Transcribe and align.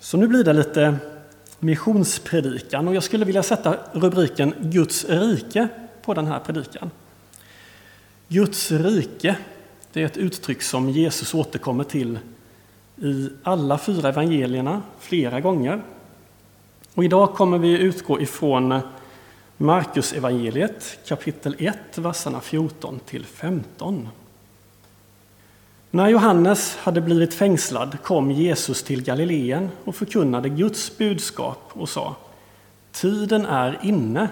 Så 0.00 0.16
nu 0.16 0.28
blir 0.28 0.44
det 0.44 0.52
lite 0.52 0.96
missionspredikan 1.58 2.88
och 2.88 2.94
jag 2.94 3.02
skulle 3.02 3.24
vilja 3.24 3.42
sätta 3.42 3.76
rubriken 3.92 4.54
Guds 4.60 5.04
rike 5.04 5.68
på 6.02 6.14
den 6.14 6.26
här 6.26 6.38
predikan. 6.38 6.90
Guds 8.28 8.72
rike, 8.72 9.36
det 9.92 10.02
är 10.02 10.06
ett 10.06 10.16
uttryck 10.16 10.62
som 10.62 10.90
Jesus 10.90 11.34
återkommer 11.34 11.84
till 11.84 12.18
i 12.96 13.28
alla 13.42 13.78
fyra 13.78 14.08
evangelierna 14.08 14.82
flera 15.00 15.40
gånger. 15.40 15.82
Och 16.94 17.04
idag 17.04 17.34
kommer 17.34 17.58
vi 17.58 17.78
utgå 17.78 18.20
ifrån 18.20 18.80
Markus 19.56 20.12
evangeliet 20.12 20.98
kapitel 21.06 21.56
1, 21.58 21.76
verserna 21.94 22.40
14 22.40 23.00
till 23.06 23.26
15. 23.26 24.08
När 25.90 26.08
Johannes 26.08 26.76
hade 26.76 27.00
blivit 27.00 27.34
fängslad 27.34 28.02
kom 28.02 28.30
Jesus 28.30 28.82
till 28.82 29.04
Galileen 29.04 29.70
och 29.84 29.94
förkunnade 29.94 30.48
Guds 30.48 30.98
budskap 30.98 31.70
och 31.72 31.88
sa 31.88 32.16
Tiden 32.92 33.46
är 33.46 33.78
inne, 33.82 34.28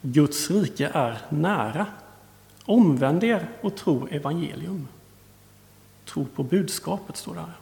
Guds 0.00 0.50
rike 0.50 0.90
är 0.94 1.18
nära. 1.28 1.86
Omvänd 2.64 3.24
er 3.24 3.48
och 3.60 3.76
tro 3.76 4.08
evangelium. 4.10 4.88
Tro 6.04 6.26
på 6.34 6.42
budskapet, 6.42 7.16
står 7.16 7.34
det 7.34 7.40
här. 7.40 7.56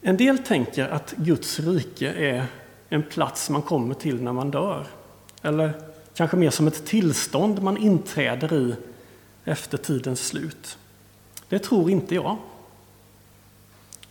En 0.00 0.16
del 0.16 0.38
tänker 0.38 0.88
att 0.88 1.14
Guds 1.16 1.60
rike 1.60 2.12
är 2.12 2.46
en 2.88 3.02
plats 3.02 3.50
man 3.50 3.62
kommer 3.62 3.94
till 3.94 4.22
när 4.22 4.32
man 4.32 4.50
dör. 4.50 4.86
Eller 5.42 5.72
kanske 6.14 6.36
mer 6.36 6.50
som 6.50 6.66
ett 6.66 6.86
tillstånd 6.86 7.62
man 7.62 7.76
inträder 7.76 8.52
i 8.52 8.74
efter 9.44 9.78
tidens 9.78 10.26
slut. 10.26 10.78
Det 11.48 11.58
tror 11.58 11.90
inte 11.90 12.14
jag. 12.14 12.36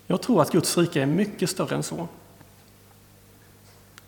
Jag 0.07 0.21
tror 0.21 0.41
att 0.41 0.51
Guds 0.51 0.77
rike 0.77 1.01
är 1.01 1.05
mycket 1.05 1.49
större 1.49 1.75
än 1.75 1.83
så. 1.83 2.07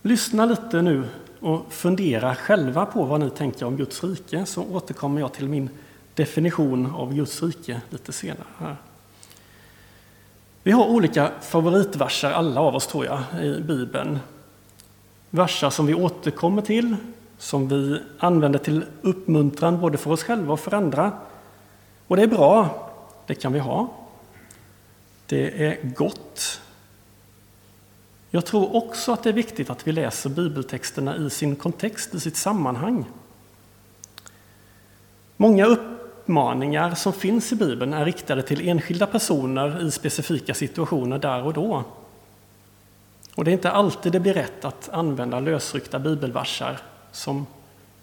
Lyssna 0.02 0.46
lite 0.46 0.82
nu 0.82 1.08
och 1.40 1.74
fundera 1.74 2.36
själva 2.36 2.86
på 2.86 3.04
vad 3.04 3.20
ni 3.20 3.30
tänker 3.30 3.66
om 3.66 3.78
Guds 3.78 4.04
rike, 4.04 4.46
så 4.46 4.64
återkommer 4.64 5.22
jag 5.22 5.34
till 5.34 5.50
min 5.50 5.70
definition 6.16 6.86
av 6.96 7.14
Guds 7.14 7.44
rike 7.44 7.82
lite 7.90 8.12
senare. 8.12 8.76
Vi 10.64 10.72
har 10.72 10.88
olika 10.88 11.32
favoritverser, 11.42 12.32
alla 12.32 12.62
av 12.62 12.76
oss 12.76 12.88
tror 12.88 13.06
jag, 13.06 13.46
i 13.46 13.62
Bibeln. 13.62 14.20
Versar 15.30 15.70
som 15.70 15.86
vi 15.86 15.94
återkommer 15.94 16.62
till, 16.62 16.96
som 17.42 17.68
vi 17.68 18.02
använder 18.20 18.60
till 18.60 18.86
uppmuntran 19.02 19.82
både 19.82 19.98
för 19.98 20.12
oss 20.12 20.24
själva 20.24 20.54
och 20.54 20.60
för 20.60 20.74
andra. 20.74 21.12
Och 22.08 22.16
det 22.16 22.24
är 22.24 22.28
bra, 22.28 22.90
det 23.28 23.36
kan 23.36 23.54
vi 23.54 23.60
ha. 23.60 23.94
Det 25.26 25.66
är 25.66 25.78
gott. 25.84 26.62
Jag 28.30 28.46
tror 28.46 28.76
också 28.76 29.12
att 29.12 29.24
det 29.24 29.30
är 29.30 29.34
viktigt 29.34 29.70
att 29.70 29.88
vi 29.88 29.92
läser 29.92 30.30
bibeltexterna 30.30 31.16
i 31.16 31.30
sin 31.30 31.56
kontext, 31.56 32.16
i 32.16 32.20
sitt 32.20 32.38
sammanhang. 32.38 33.06
Många 35.38 35.66
uppmaningar 35.66 36.96
som 36.96 37.14
finns 37.14 37.52
i 37.52 37.56
Bibeln 37.56 37.94
är 37.94 38.06
riktade 38.06 38.42
till 38.44 38.70
enskilda 38.70 39.08
personer 39.08 39.88
i 39.88 39.92
specifika 39.92 40.54
situationer 40.54 41.20
där 41.20 41.44
och 41.44 41.54
då. 41.54 41.84
Och 43.36 43.44
det 43.44 43.52
är 43.52 43.54
inte 43.54 43.72
alltid 43.72 44.12
det 44.12 44.20
blir 44.20 44.34
rätt 44.34 44.66
att 44.66 44.90
använda 44.90 45.40
lösryckta 45.40 46.00
bibelversar 46.00 46.82
som 47.12 47.46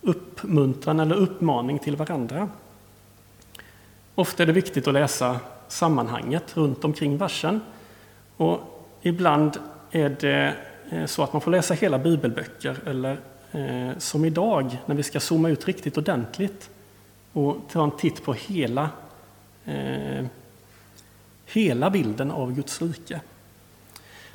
uppmuntran 0.03 1.01
eller 1.01 1.17
uppmaning 1.17 1.79
till 1.79 1.97
varandra. 1.97 2.49
Ofta 4.15 4.43
är 4.43 4.47
det 4.47 4.53
viktigt 4.53 4.89
att 4.89 4.95
läsa 4.95 5.41
sammanhanget 5.69 6.57
runt 6.57 6.85
omkring 6.85 7.17
versen. 7.17 7.61
Och 8.37 8.61
ibland 9.03 9.59
är 9.91 10.17
det 10.21 10.55
eh, 10.91 11.07
så 11.07 11.23
att 11.23 11.33
man 11.33 11.43
får 11.43 11.51
läsa 11.51 11.75
hela 11.75 11.99
bibelböcker 11.99 12.79
eller 12.87 13.19
eh, 13.53 13.99
som 13.99 14.25
idag 14.25 14.79
när 14.87 14.95
vi 14.95 15.03
ska 15.03 15.21
zooma 15.21 15.49
ut 15.49 15.67
riktigt 15.67 15.99
ordentligt 15.99 16.71
och 17.33 17.57
ta 17.73 17.85
en 17.85 17.91
titt 17.91 18.25
på 18.25 18.33
hela, 18.33 18.91
eh, 19.65 20.27
hela 21.47 21.91
bilden 21.91 22.31
av 22.31 22.55
Guds 22.55 22.83
rike. 22.83 23.21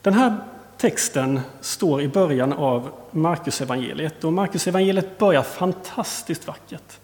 Den 0.02 0.14
här 0.14 0.38
texten 0.84 1.40
står 1.62 2.02
i 2.02 2.08
början 2.08 2.54
av 2.54 2.92
Markusevangeliet, 3.12 4.24
och 4.24 4.34
Markusevangeliet 4.34 5.18
börjar 5.18 5.44
fantastiskt 5.44 6.48
vackert. 6.48 6.98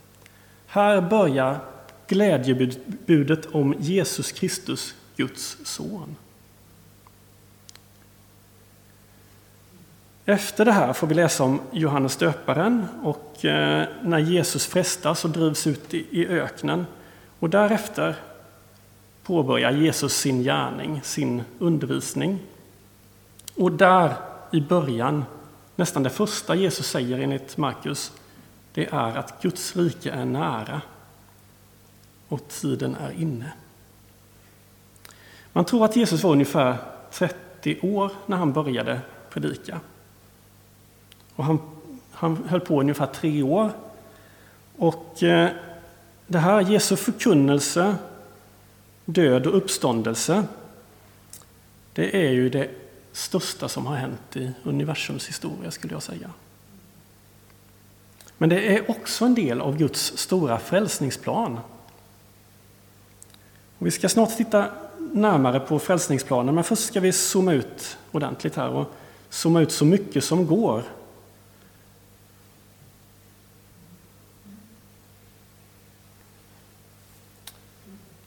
Här 0.67 1.01
börjar 1.01 1.59
glädjebudet 2.07 3.45
om 3.45 3.75
Jesus 3.79 4.31
Kristus, 4.31 4.95
Guds 5.15 5.57
son. 5.63 6.15
Efter 10.25 10.65
det 10.65 10.71
här 10.71 10.93
får 10.93 11.07
vi 11.07 11.15
läsa 11.15 11.43
om 11.43 11.61
Johannes 11.71 12.15
döparen 12.15 12.85
och 13.03 13.45
eh, 13.45 13.87
när 14.03 14.19
Jesus 14.19 14.65
frestas 14.67 15.25
och 15.25 15.31
drivs 15.31 15.67
ut 15.67 15.93
i 15.93 16.27
öknen. 16.27 16.85
Och 17.39 17.49
därefter 17.49 18.15
påbörjar 19.23 19.71
Jesus 19.71 20.13
sin 20.13 20.43
gärning, 20.43 21.01
sin 21.03 21.43
undervisning. 21.59 22.39
Och 23.59 23.71
där 23.71 24.15
i 24.51 24.61
början, 24.61 25.25
nästan 25.75 26.03
det 26.03 26.09
första 26.09 26.55
Jesus 26.55 26.87
säger 26.87 27.19
enligt 27.19 27.57
Markus, 27.57 28.11
det 28.73 28.85
är 28.85 29.17
att 29.17 29.41
Guds 29.41 29.75
rike 29.75 30.11
är 30.11 30.25
nära 30.25 30.81
och 32.27 32.47
tiden 32.47 32.95
är 32.95 33.11
inne. 33.11 33.53
Man 35.53 35.65
tror 35.65 35.85
att 35.85 35.95
Jesus 35.95 36.23
var 36.23 36.31
ungefär 36.31 36.77
30 37.11 37.79
år 37.81 38.11
när 38.25 38.37
han 38.37 38.53
började 38.53 39.01
predika. 39.29 39.79
Och 41.35 41.43
han, 41.43 41.59
han 42.11 42.43
höll 42.47 42.61
på 42.61 42.79
ungefär 42.79 43.05
tre 43.07 43.43
år. 43.43 43.71
Och 44.77 45.23
eh, 45.23 45.49
det 46.27 46.39
här, 46.39 46.61
Jesu 46.61 46.95
förkunnelse, 46.95 47.95
död 49.05 49.47
och 49.47 49.57
uppståndelse, 49.57 50.43
det 51.93 52.27
är 52.27 52.31
ju 52.31 52.49
det 52.49 52.69
största 53.11 53.69
som 53.69 53.85
har 53.85 53.95
hänt 53.95 54.35
i 54.35 54.51
universums 54.63 55.27
historia, 55.27 55.71
skulle 55.71 55.93
jag 55.93 56.03
säga. 56.03 56.31
Men 58.37 58.49
det 58.49 58.77
är 58.77 58.91
också 58.91 59.25
en 59.25 59.35
del 59.35 59.61
av 59.61 59.77
Guds 59.77 60.17
stora 60.17 60.59
frälsningsplan. 60.59 61.59
Och 63.77 63.87
vi 63.87 63.91
ska 63.91 64.09
snart 64.09 64.37
titta 64.37 64.71
närmare 65.13 65.59
på 65.59 65.79
frälsningsplanen, 65.79 66.55
men 66.55 66.63
först 66.63 66.83
ska 66.83 66.99
vi 66.99 67.11
zooma 67.11 67.53
ut 67.53 67.97
ordentligt 68.11 68.55
här 68.55 68.69
och 68.69 68.91
zooma 69.29 69.61
ut 69.61 69.71
så 69.71 69.85
mycket 69.85 70.23
som 70.23 70.47
går. 70.47 70.83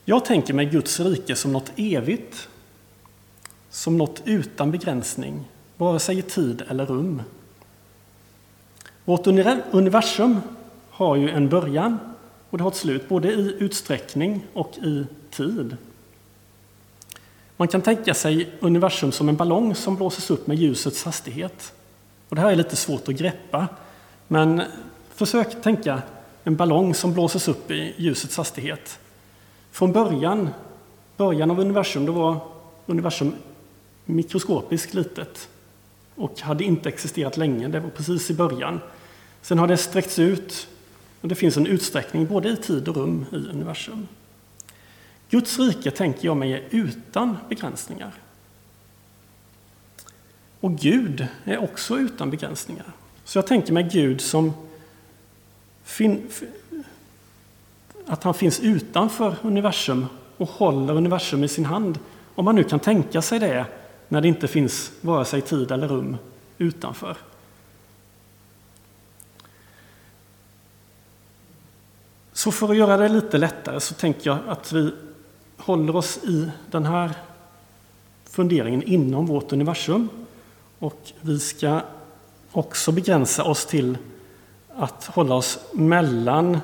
Jag 0.04 0.24
tänker 0.24 0.54
mig 0.54 0.66
Guds 0.66 1.00
rike 1.00 1.36
som 1.36 1.52
något 1.52 1.72
evigt, 1.76 2.48
som 3.72 3.98
något 3.98 4.22
utan 4.24 4.70
begränsning, 4.70 5.44
vare 5.76 5.98
sig 5.98 6.18
i 6.18 6.22
tid 6.22 6.62
eller 6.68 6.86
rum. 6.86 7.22
Vårt 9.04 9.26
universum 9.70 10.40
har 10.90 11.16
ju 11.16 11.30
en 11.30 11.48
början 11.48 11.98
och 12.50 12.58
det 12.58 12.64
har 12.64 12.70
ett 12.70 12.76
slut, 12.76 13.08
både 13.08 13.32
i 13.32 13.56
utsträckning 13.58 14.46
och 14.52 14.78
i 14.78 15.06
tid. 15.30 15.76
Man 17.56 17.68
kan 17.68 17.82
tänka 17.82 18.14
sig 18.14 18.50
universum 18.60 19.12
som 19.12 19.28
en 19.28 19.36
ballong 19.36 19.74
som 19.74 19.96
blåses 19.96 20.30
upp 20.30 20.46
med 20.46 20.56
ljusets 20.56 21.04
hastighet. 21.04 21.72
Och 22.28 22.36
det 22.36 22.42
här 22.42 22.50
är 22.50 22.56
lite 22.56 22.76
svårt 22.76 23.08
att 23.08 23.14
greppa, 23.14 23.68
men 24.28 24.62
försök 25.14 25.62
tänka 25.62 26.02
en 26.44 26.56
ballong 26.56 26.94
som 26.94 27.12
blåses 27.12 27.48
upp 27.48 27.70
i 27.70 27.94
ljusets 27.96 28.36
hastighet. 28.36 28.98
Från 29.70 29.92
början, 29.92 30.48
början 31.16 31.50
av 31.50 31.60
universum, 31.60 32.06
då 32.06 32.12
var 32.12 32.36
universum 32.86 33.34
mikroskopiskt 34.04 34.94
litet 34.94 35.48
och 36.14 36.40
hade 36.40 36.64
inte 36.64 36.88
existerat 36.88 37.36
länge, 37.36 37.68
det 37.68 37.80
var 37.80 37.90
precis 37.90 38.30
i 38.30 38.34
början. 38.34 38.80
Sen 39.42 39.58
har 39.58 39.66
det 39.66 39.76
sträckts 39.76 40.18
ut 40.18 40.68
och 41.20 41.28
det 41.28 41.34
finns 41.34 41.56
en 41.56 41.66
utsträckning 41.66 42.26
både 42.26 42.48
i 42.48 42.56
tid 42.56 42.88
och 42.88 42.96
rum 42.96 43.26
i 43.32 43.36
universum. 43.36 44.08
Guds 45.30 45.58
rike 45.58 45.90
tänker 45.90 46.26
jag 46.26 46.36
mig 46.36 46.52
är 46.52 46.62
utan 46.70 47.36
begränsningar. 47.48 48.12
Och 50.60 50.78
Gud 50.78 51.26
är 51.44 51.62
också 51.62 51.98
utan 51.98 52.30
begränsningar. 52.30 52.92
Så 53.24 53.38
jag 53.38 53.46
tänker 53.46 53.72
mig 53.72 53.88
Gud 53.92 54.20
som 54.20 54.52
fin, 55.84 56.28
att 58.06 58.22
han 58.22 58.34
finns 58.34 58.60
utanför 58.60 59.36
universum 59.42 60.06
och 60.36 60.48
håller 60.48 60.94
universum 60.94 61.44
i 61.44 61.48
sin 61.48 61.64
hand. 61.64 61.98
Om 62.34 62.44
man 62.44 62.54
nu 62.54 62.64
kan 62.64 62.80
tänka 62.80 63.22
sig 63.22 63.38
det 63.38 63.66
när 64.12 64.20
det 64.20 64.28
inte 64.28 64.48
finns 64.48 64.92
vare 65.00 65.24
sig 65.24 65.40
tid 65.40 65.70
eller 65.70 65.88
rum 65.88 66.16
utanför. 66.58 67.16
Så 72.32 72.52
för 72.52 72.70
att 72.70 72.76
göra 72.76 72.96
det 72.96 73.08
lite 73.08 73.38
lättare 73.38 73.80
så 73.80 73.94
tänker 73.94 74.30
jag 74.30 74.38
att 74.48 74.72
vi 74.72 74.92
håller 75.56 75.96
oss 75.96 76.16
i 76.16 76.50
den 76.70 76.86
här 76.86 77.10
funderingen 78.24 78.82
inom 78.82 79.26
vårt 79.26 79.52
universum. 79.52 80.08
Och 80.78 81.12
vi 81.20 81.38
ska 81.40 81.80
också 82.50 82.92
begränsa 82.92 83.44
oss 83.44 83.66
till 83.66 83.98
att 84.74 85.04
hålla 85.04 85.34
oss 85.34 85.58
mellan 85.72 86.58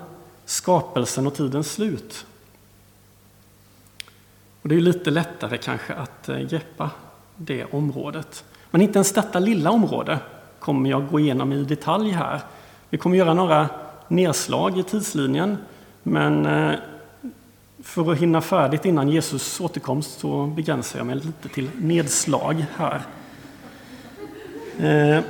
skapelsen 0.45 1.27
och 1.27 1.35
tidens 1.35 1.73
slut. 1.73 2.27
Och 4.63 4.69
det 4.69 4.75
är 4.75 4.81
lite 4.81 5.11
lättare 5.11 5.59
kanske 5.59 5.95
att 5.95 6.29
eh, 6.29 6.39
greppa 6.39 6.91
det 7.39 7.65
området. 7.65 8.45
Men 8.71 8.81
inte 8.81 8.99
ens 8.99 9.13
detta 9.13 9.39
lilla 9.39 9.71
område 9.71 10.19
kommer 10.59 10.91
jag 10.91 11.09
gå 11.09 11.21
igenom 11.21 11.53
i 11.53 11.65
detalj 11.65 12.11
här. 12.11 12.41
Vi 12.91 12.99
kommer 12.99 13.17
göra 13.17 13.35
några 13.35 13.69
nedslag 14.09 14.79
i 14.79 14.83
tidslinjen, 14.83 15.57
men 16.03 16.47
eh, 16.47 16.75
för 17.83 18.13
att 18.13 18.19
hinna 18.19 18.41
färdigt 18.41 18.85
innan 18.85 19.09
Jesus 19.09 19.61
återkomst 19.61 20.21
så 20.21 20.47
begränsar 20.47 20.99
jag 20.99 21.07
mig 21.07 21.17
lite 21.17 21.49
till 21.49 21.71
nedslag 21.81 22.67
här. 22.77 23.03
Eh, 24.79 25.25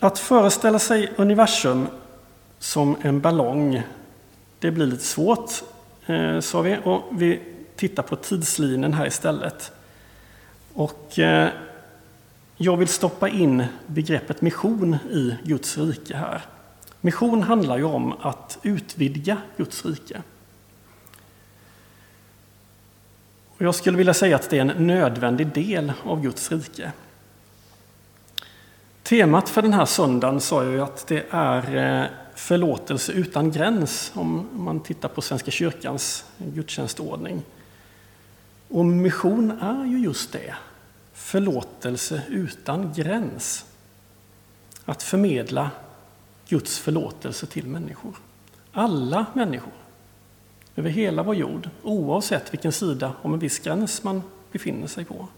att 0.00 0.18
föreställa 0.18 0.78
sig 0.78 1.12
universum 1.16 1.86
som 2.58 2.96
en 3.02 3.20
ballong, 3.20 3.82
det 4.58 4.70
blir 4.70 4.86
lite 4.86 5.04
svårt, 5.04 5.62
eh, 6.10 6.40
sa 6.40 6.60
vi. 6.60 6.78
Och 6.84 7.02
vi 7.10 7.40
tittar 7.76 8.02
på 8.02 8.16
tidslinjen 8.16 8.94
här 8.94 9.06
istället. 9.06 9.72
Och 10.74 11.18
eh, 11.18 11.48
jag 12.56 12.76
vill 12.76 12.88
stoppa 12.88 13.28
in 13.28 13.64
begreppet 13.86 14.40
mission 14.40 14.94
i 14.94 15.36
Guds 15.44 15.78
rike 15.78 16.16
här. 16.16 16.42
Mission 17.00 17.42
handlar 17.42 17.78
ju 17.78 17.84
om 17.84 18.14
att 18.20 18.58
utvidga 18.62 19.36
Guds 19.56 19.84
rike. 19.84 20.22
Och 23.48 23.62
jag 23.66 23.74
skulle 23.74 23.98
vilja 23.98 24.14
säga 24.14 24.36
att 24.36 24.50
det 24.50 24.58
är 24.58 24.60
en 24.60 24.86
nödvändig 24.86 25.46
del 25.46 25.92
av 26.04 26.22
Guds 26.22 26.52
rike. 26.52 26.92
Temat 29.02 29.48
för 29.48 29.62
den 29.62 29.72
här 29.72 29.84
söndagen 29.84 30.40
sa 30.40 30.64
jag 30.64 30.72
ju 30.72 30.80
att 30.80 31.06
det 31.06 31.26
är 31.30 31.76
eh, 31.76 32.06
förlåtelse 32.40 33.12
utan 33.12 33.50
gräns 33.50 34.12
om 34.14 34.48
man 34.52 34.80
tittar 34.80 35.08
på 35.08 35.22
Svenska 35.22 35.50
kyrkans 35.50 36.24
gudstjänstordning. 36.38 37.42
Och 38.68 38.84
mission 38.84 39.50
är 39.50 39.84
ju 39.84 39.98
just 39.98 40.32
det, 40.32 40.54
förlåtelse 41.12 42.22
utan 42.28 42.92
gräns. 42.92 43.64
Att 44.84 45.02
förmedla 45.02 45.70
Guds 46.48 46.78
förlåtelse 46.78 47.46
till 47.46 47.66
människor. 47.66 48.16
Alla 48.72 49.26
människor. 49.34 49.72
Över 50.76 50.90
hela 50.90 51.22
vår 51.22 51.34
jord, 51.34 51.70
oavsett 51.82 52.52
vilken 52.52 52.72
sida 52.72 53.12
om 53.22 53.32
en 53.32 53.38
viss 53.38 53.58
gräns 53.58 54.02
man 54.02 54.22
befinner 54.52 54.86
sig 54.86 55.04
på. 55.04 55.28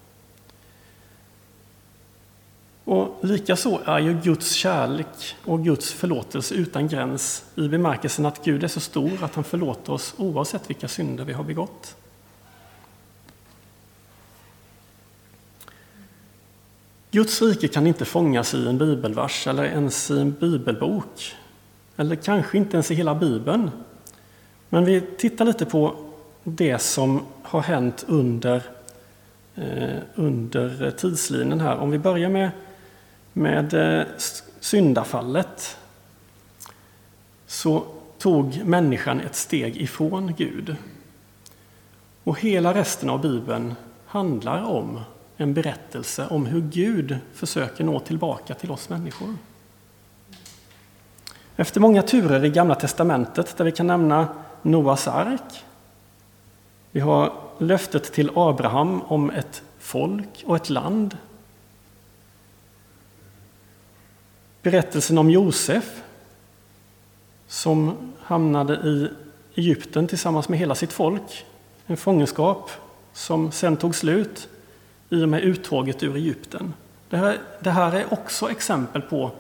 Och 2.84 3.19
likaså 3.20 3.81
är 3.84 3.99
ju 3.99 4.20
Guds 4.20 4.52
kärlek 4.52 5.37
och 5.44 5.64
Guds 5.64 5.93
förlåtelse 5.93 6.55
utan 6.55 6.88
gräns 6.88 7.44
i 7.56 7.69
bemärkelsen 7.69 8.26
att 8.26 8.44
Gud 8.44 8.64
är 8.64 8.69
så 8.69 8.81
stor 8.81 9.25
att 9.25 9.34
han 9.34 9.44
förlåter 9.44 9.93
oss 9.93 10.14
oavsett 10.17 10.70
vilka 10.70 10.88
synder 10.88 11.25
vi 11.25 11.32
har 11.32 11.44
begått. 11.44 11.96
Guds 17.11 17.43
rike 17.43 17.69
kan 17.69 17.87
inte 17.87 18.05
fångas 18.05 18.55
i 18.55 18.67
en 18.67 18.79
bibelvers 18.79 19.46
eller 19.46 19.64
ens 19.64 20.11
i 20.11 20.20
en 20.20 20.32
bibelbok. 20.32 21.34
Eller 21.96 22.17
kanske 22.17 22.58
inte 22.58 22.76
ens 22.76 22.90
i 22.90 22.94
hela 22.94 23.14
bibeln. 23.14 23.70
Men 24.69 24.84
vi 24.84 25.00
tittar 25.00 25.44
lite 25.44 25.67
på 25.67 25.96
det 26.44 26.79
som 26.79 27.23
har 27.43 27.61
hänt 27.61 28.05
under, 28.08 28.62
eh, 29.55 29.99
under 30.14 30.90
tidslinjen 30.90 31.61
här. 31.61 31.76
Om 31.76 31.90
vi 31.90 31.99
börjar 31.99 32.29
med, 32.29 32.50
med 33.32 33.75
eh, 33.75 34.06
syndafallet 34.61 35.76
så 37.46 37.84
tog 38.19 38.64
människan 38.64 39.20
ett 39.20 39.34
steg 39.34 39.76
ifrån 39.76 40.34
Gud. 40.34 40.76
Och 42.25 42.40
hela 42.40 42.75
resten 42.75 43.11
av 43.11 43.20
Bibeln 43.20 43.75
handlar 44.06 44.62
om 44.62 45.00
en 45.37 45.55
berättelse 45.55 46.26
om 46.31 46.46
hur 46.46 46.61
Gud 46.61 47.19
försöker 47.34 47.84
nå 47.84 48.00
tillbaka 48.00 48.55
till 48.55 48.70
oss 48.70 48.88
människor. 48.88 49.34
Efter 51.56 51.81
många 51.81 52.02
turer 52.02 52.44
i 52.44 52.50
Gamla 52.50 52.75
testamentet, 52.75 53.56
där 53.56 53.64
vi 53.64 53.73
kan 53.73 53.87
nämna 53.87 54.29
Noas 54.62 55.08
ark, 55.08 55.64
vi 56.90 57.00
har 57.00 57.32
löftet 57.58 58.12
till 58.12 58.31
Abraham 58.34 59.02
om 59.02 59.31
ett 59.31 59.62
folk 59.79 60.44
och 60.46 60.56
ett 60.56 60.70
land. 60.70 61.17
Berättelsen 64.62 65.19
om 65.19 65.31
Josef 65.31 66.03
som 67.47 67.97
hamnade 68.19 68.75
i 68.75 69.09
Egypten 69.55 70.09
tillsammans 70.09 70.49
med 70.49 70.59
hela 70.59 70.75
sitt 70.75 70.93
folk. 70.93 71.44
En 71.87 71.97
fångenskap 71.97 72.70
som 73.12 73.53
sen 73.53 73.76
tog 73.76 73.94
slut 73.94 74.49
i 75.11 75.25
och 75.25 75.29
med 75.29 75.43
uttåget 75.43 76.03
ur 76.03 76.17
Egypten. 76.17 76.75
Det 77.09 77.17
här, 77.17 77.38
det 77.61 77.70
här 77.70 77.93
är 77.93 78.12
också 78.12 78.50
exempel 78.50 79.03
på 79.03 79.31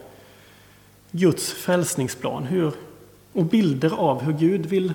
Guds 1.10 1.52
frälsningsplan 1.52 2.44
hur, 2.44 2.72
och 3.32 3.44
bilder 3.44 3.90
av 3.90 4.22
hur 4.22 4.32
Gud 4.32 4.66
vill 4.66 4.92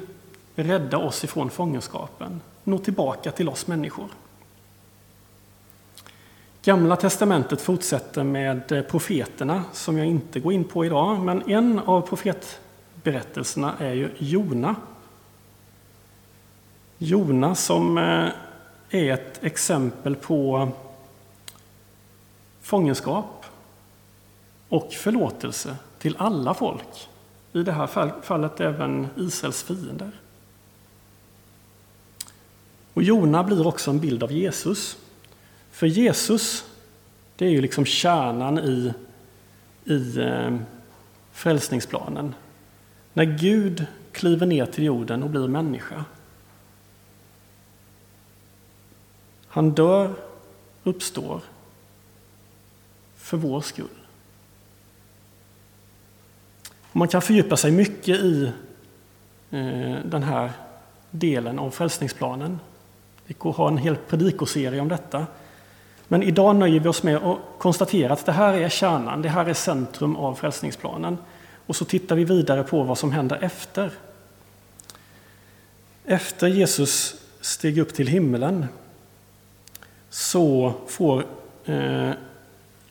rädda 0.55 0.97
oss 0.97 1.23
ifrån 1.23 1.49
fångenskapen, 1.49 2.41
nå 2.63 2.77
tillbaka 2.77 3.31
till 3.31 3.49
oss 3.49 3.67
människor. 3.67 4.07
Gamla 6.67 6.95
testamentet 6.95 7.61
fortsätter 7.61 8.23
med 8.23 8.71
eh, 8.71 8.81
profeterna 8.81 9.63
som 9.73 9.97
jag 9.97 10.07
inte 10.07 10.39
går 10.39 10.53
in 10.53 10.63
på 10.63 10.85
idag, 10.85 11.19
men 11.19 11.49
en 11.49 11.79
av 11.79 12.01
profetberättelserna 12.01 13.73
är 13.79 13.93
ju 13.93 14.09
Jona. 14.17 14.75
Jona 16.97 17.55
som 17.55 17.97
eh, 17.97 18.29
är 18.89 19.13
ett 19.13 19.43
exempel 19.43 20.15
på 20.15 20.69
fångenskap 22.61 23.45
och 24.69 24.93
förlåtelse 24.93 25.75
till 25.99 26.15
alla 26.19 26.53
folk. 26.53 27.09
I 27.53 27.63
det 27.63 27.71
här 27.71 28.21
fallet 28.21 28.59
även 28.59 29.07
Israels 29.17 29.63
fiender. 29.63 30.11
Och 32.93 33.03
Jona 33.03 33.43
blir 33.43 33.67
också 33.67 33.91
en 33.91 33.99
bild 33.99 34.23
av 34.23 34.31
Jesus. 34.31 34.97
För 35.77 35.87
Jesus, 35.87 36.65
det 37.35 37.45
är 37.45 37.49
ju 37.49 37.61
liksom 37.61 37.85
kärnan 37.85 38.59
i, 38.59 38.93
i 39.85 40.19
eh, 40.19 40.57
frälsningsplanen. 41.31 42.35
När 43.13 43.23
Gud 43.23 43.85
kliver 44.11 44.45
ner 44.45 44.65
till 44.65 44.83
jorden 44.83 45.23
och 45.23 45.29
blir 45.29 45.47
människa 45.47 46.05
Han 49.47 49.71
dör, 49.71 50.13
uppstår, 50.83 51.41
för 53.15 53.37
vår 53.37 53.61
skull. 53.61 53.87
Man 56.91 57.07
kan 57.07 57.21
fördjupa 57.21 57.57
sig 57.57 57.71
mycket 57.71 58.19
i 58.19 58.51
eh, 59.51 59.95
den 60.05 60.23
här 60.23 60.51
delen 61.11 61.59
av 61.59 61.71
frälsningsplanen. 61.71 62.59
Vi 63.25 63.35
har 63.39 63.67
en 63.67 63.77
hel 63.77 63.95
predikoserie 63.95 64.81
om 64.81 64.87
detta. 64.87 65.27
Men 66.07 66.23
idag 66.23 66.55
nöjer 66.55 66.79
vi 66.79 66.89
oss 66.89 67.03
med 67.03 67.15
att 67.15 67.37
konstatera 67.57 68.13
att 68.13 68.25
det 68.25 68.31
här 68.31 68.53
är 68.53 68.69
kärnan, 68.69 69.21
det 69.21 69.29
här 69.29 69.45
är 69.45 69.53
centrum 69.53 70.15
av 70.15 70.35
frälsningsplanen. 70.35 71.17
Och 71.65 71.75
så 71.75 71.85
tittar 71.85 72.15
vi 72.15 72.23
vidare 72.23 72.63
på 72.63 72.83
vad 72.83 72.97
som 72.97 73.11
händer 73.11 73.39
efter. 73.41 73.91
Efter 76.05 76.47
Jesus 76.47 77.15
steg 77.41 77.77
upp 77.77 77.93
till 77.93 78.07
himlen 78.07 78.65
så 80.09 80.73
får 80.87 81.25
eh, 81.65 82.11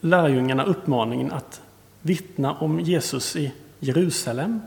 lärjungarna 0.00 0.64
uppmaningen 0.64 1.32
att 1.32 1.60
vittna 2.02 2.54
om 2.54 2.80
Jesus 2.80 3.36
i 3.36 3.52
Jerusalem 3.80 4.60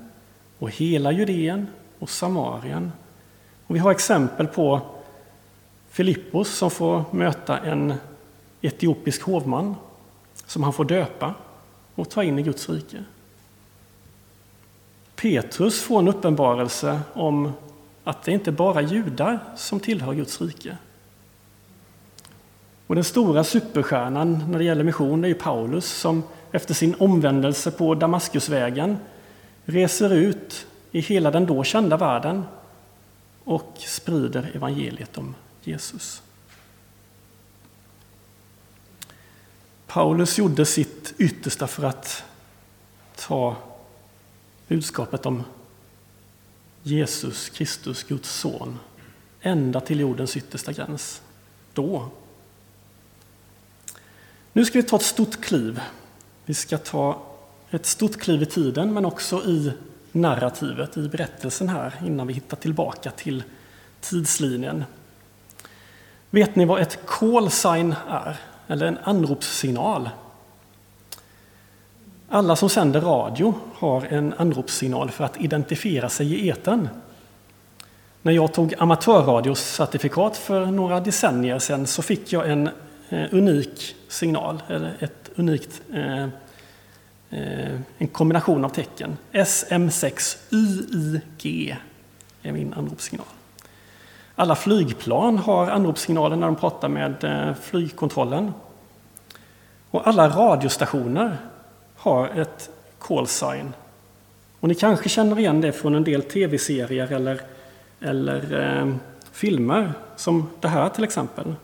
och 0.60 0.72
hela 0.72 1.12
Judeen 1.12 1.68
och 2.00 2.10
Samarien. 2.10 2.92
Och 3.68 3.76
vi 3.76 3.80
har 3.80 3.92
exempel 3.92 4.48
på 4.48 4.82
Filippos 5.90 6.50
som 6.50 6.72
får 6.72 7.04
möta 7.12 7.58
en 7.58 7.94
etiopisk 8.62 9.22
hovman 9.22 9.76
som 10.46 10.64
han 10.64 10.74
får 10.74 10.86
döpa 10.86 11.34
och 11.96 12.10
ta 12.10 12.24
in 12.24 12.40
i 12.40 12.42
Guds 12.42 12.70
rike. 12.70 13.04
Petrus 15.16 15.82
får 15.82 16.00
en 16.00 16.08
uppenbarelse 16.08 17.00
om 17.14 17.52
att 18.04 18.24
det 18.24 18.32
inte 18.32 18.52
bara 18.52 18.80
är 18.80 18.84
judar 18.84 19.40
som 19.56 19.80
tillhör 19.80 20.14
Guds 20.14 20.42
rike. 20.42 20.78
Och 22.88 22.96
den 22.96 23.04
stora 23.04 23.44
superstjärnan 23.44 24.52
när 24.52 24.58
det 24.58 24.66
gäller 24.66 24.84
mission 24.84 25.26
är 25.26 25.34
Paulus 25.34 25.86
som 25.86 26.24
efter 26.52 26.74
sin 26.74 26.96
omvändelse 27.00 27.72
på 27.72 27.96
Damaskusvägen 27.96 28.98
reser 29.66 30.14
ut 30.14 30.66
i 30.92 31.00
hela 31.00 31.32
den 31.32 31.46
då 31.46 31.64
kända 31.64 31.98
världen 31.98 32.44
och 33.44 33.74
sprider 33.78 34.52
evangeliet 34.56 35.18
om 35.18 35.36
Jesus. 35.64 36.22
Paulus 39.90 40.38
gjorde 40.38 40.66
sitt 40.66 41.14
yttersta 41.18 41.68
för 41.68 41.84
att 41.84 42.24
ta 43.16 43.56
budskapet 44.68 45.26
om 45.26 45.44
Jesus 46.84 47.50
Kristus, 47.50 48.04
Guds 48.04 48.30
son, 48.30 48.80
ända 49.42 49.82
till 49.82 50.00
jordens 50.00 50.38
yttersta 50.38 50.72
gräns. 50.72 51.22
Då. 51.74 52.10
Nu 54.54 54.66
ska 54.66 54.80
vi 54.80 54.84
ta 54.84 54.96
ett 54.96 55.02
stort 55.02 55.42
kliv. 55.42 55.82
Vi 56.46 56.54
ska 56.54 56.78
ta 56.78 57.22
ett 57.70 57.86
stort 57.86 58.18
kliv 58.18 58.42
i 58.42 58.46
tiden, 58.46 58.94
men 58.94 59.06
också 59.06 59.44
i 59.44 59.72
narrativet, 60.12 60.98
i 60.98 61.10
berättelsen 61.10 61.70
här, 61.70 62.02
innan 62.06 62.28
vi 62.28 62.34
hittar 62.34 62.58
tillbaka 62.58 63.12
till 63.12 63.44
tidslinjen. 64.02 64.84
Vet 66.30 66.56
ni 66.56 66.66
vad 66.66 66.82
ett 66.82 67.06
call 67.06 67.52
sign 67.52 67.96
är? 68.08 68.40
Eller 68.70 68.86
en 68.86 68.98
anropssignal? 69.04 70.10
Alla 72.30 72.56
som 72.56 72.70
sänder 72.70 73.02
radio 73.02 73.54
har 73.74 74.06
en 74.06 74.34
anropssignal 74.38 75.12
för 75.12 75.24
att 75.24 75.42
identifiera 75.42 76.10
sig 76.10 76.34
i 76.34 76.50
etern. 76.50 76.90
När 78.22 78.34
jag 78.34 78.54
tog 78.54 78.74
amatörradiocertifikat 78.78 80.38
för 80.38 80.66
några 80.66 81.00
decennier 81.00 81.60
sedan 81.60 81.88
så 81.88 82.02
fick 82.02 82.34
jag 82.34 82.50
en 82.50 82.70
eh, 83.10 83.26
unik 83.32 83.96
signal, 84.08 84.64
eller 84.68 84.98
ett 85.00 85.30
unikt, 85.36 85.82
eh, 85.94 86.24
eh, 87.30 87.80
en 87.98 88.08
kombination 88.08 88.66
av 88.66 88.70
tecken. 88.70 89.18
SM6YIG 89.32 91.76
är 92.42 92.52
min 92.52 92.74
anropssignal. 92.74 93.26
Alla 94.40 94.56
flygplan 94.56 95.38
har 95.38 95.70
anropssignaler 95.70 96.36
när 96.36 96.48
de 96.48 96.56
pratar 96.56 96.90
med 96.90 97.24
eh, 97.24 97.54
flygkontrollen. 97.62 98.54
Och 99.92 100.08
alla 100.08 100.30
radiostationer 100.30 101.38
har 101.98 102.28
ett 102.28 102.70
call 103.00 103.28
sign. 103.28 103.74
Och 104.60 104.68
ni 104.68 104.76
kanske 104.76 105.10
känner 105.10 105.40
igen 105.40 105.62
det 105.62 105.72
från 105.72 105.96
en 105.96 106.04
del 106.04 106.24
tv-serier 106.24 107.12
eller, 107.12 107.42
eller 108.02 108.62
eh, 108.62 108.96
filmer, 109.32 109.94
som 110.16 110.50
det 110.60 110.68
här 110.68 110.90
till 110.90 111.04
exempel. 111.04 111.56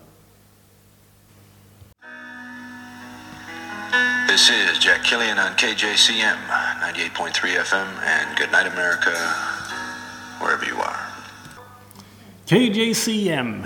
This 4.28 4.50
is 4.50 4.86
Jack 4.86 5.04
Killian 5.04 5.38
on 5.40 5.56
KJCM 5.58 6.40
98.3 6.94 7.62
FM 7.62 7.88
and 7.88 8.38
Good 8.38 8.52
Night 8.52 8.74
America. 8.74 9.55
KJCM, 12.46 13.66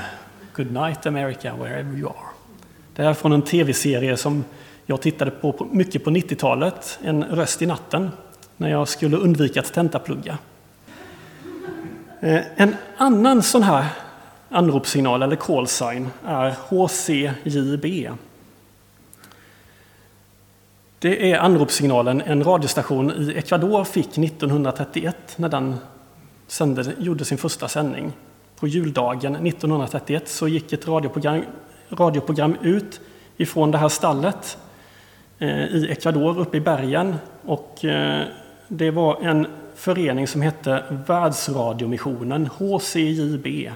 Good 0.53 0.71
Night 0.71 1.05
America, 1.05 1.55
wherever 1.55 1.97
you 1.97 2.07
are. 2.07 2.29
Det 2.95 3.03
är 3.03 3.13
från 3.13 3.31
en 3.31 3.41
tv-serie 3.41 4.17
som 4.17 4.43
jag 4.85 5.01
tittade 5.01 5.31
på 5.31 5.67
mycket 5.71 6.03
på 6.03 6.09
90-talet, 6.09 6.99
En 7.03 7.23
röst 7.23 7.61
i 7.61 7.65
natten, 7.65 8.11
när 8.57 8.69
jag 8.69 8.87
skulle 8.87 9.17
undvika 9.17 9.59
att 9.59 9.73
tentaplugga. 9.73 10.37
Eh, 12.19 12.41
en 12.55 12.75
annan 12.97 13.43
sån 13.43 13.63
här 13.63 13.85
anropssignal 14.49 15.23
eller 15.23 15.35
call 15.35 15.67
sign 15.67 16.09
är 16.25 16.55
HCJB. 16.69 18.11
Det 20.99 21.31
är 21.31 21.39
anropssignalen 21.39 22.21
en 22.21 22.43
radiostation 22.43 23.11
i 23.11 23.33
Ecuador 23.37 23.83
fick 23.83 24.17
1931 24.17 25.15
när 25.35 25.49
den 25.49 25.75
sände, 26.47 26.93
gjorde 26.97 27.25
sin 27.25 27.37
första 27.37 27.67
sändning. 27.67 28.13
På 28.59 28.67
juldagen 28.67 29.47
1931 29.47 30.29
så 30.29 30.47
gick 30.47 30.73
ett 30.73 30.87
radioprogram, 30.87 31.43
radioprogram 31.89 32.55
ut 32.61 33.01
ifrån 33.37 33.71
det 33.71 33.77
här 33.77 33.89
stallet 33.89 34.57
Eh, 35.41 35.65
i 35.65 35.87
Ecuador 35.91 36.39
uppe 36.39 36.57
i 36.57 36.61
bergen. 36.61 37.15
Och 37.45 37.85
eh, 37.85 38.27
det 38.67 38.91
var 38.91 39.21
en 39.21 39.47
förening 39.75 40.27
som 40.27 40.41
hette 40.41 40.83
Världsradiomissionen, 41.07 42.47
HCJB, 42.47 43.71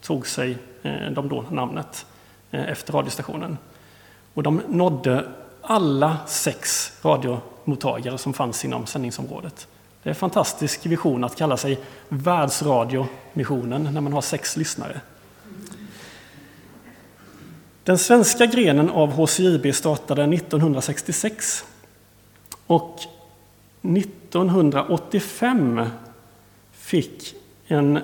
tog 0.00 0.26
sig 0.26 0.58
eh, 0.82 1.10
de 1.10 1.28
då 1.28 1.44
namnet 1.50 2.06
eh, 2.50 2.68
efter 2.68 2.92
radiostationen. 2.92 3.58
Och 4.34 4.42
de 4.42 4.60
nådde 4.68 5.24
alla 5.62 6.16
sex 6.26 6.92
radiomottagare 7.02 8.18
som 8.18 8.32
fanns 8.32 8.64
inom 8.64 8.86
sändningsområdet. 8.86 9.68
Det 10.04 10.08
är 10.08 10.12
en 10.12 10.14
fantastisk 10.14 10.86
vision 10.86 11.24
att 11.24 11.36
kalla 11.36 11.56
sig 11.56 11.80
Världsradiomissionen 12.08 13.88
när 13.92 14.00
man 14.00 14.12
har 14.12 14.20
sex 14.20 14.56
lyssnare. 14.56 15.00
Den 17.84 17.98
svenska 17.98 18.46
grenen 18.46 18.90
av 18.90 19.12
HCIB 19.12 19.74
startade 19.74 20.22
1966 20.22 21.64
och 22.66 22.98
1985 23.82 25.86
fick 26.72 27.34
en, 27.66 27.98